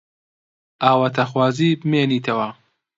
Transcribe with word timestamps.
ئاواتەخوازی 0.83 1.77
بمێنیتەوە؟ 1.81 2.49